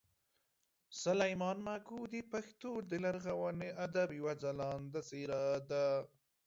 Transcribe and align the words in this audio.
سلیمان 1.03 1.57
ماکو 1.65 1.99
د 2.13 2.15
پښتو 2.31 2.71
د 2.89 2.91
لرغوني 3.03 3.69
ادب 3.85 4.09
یوه 4.19 4.33
خلانده 4.41 5.01
څېره 5.09 5.41
ده 5.69 5.85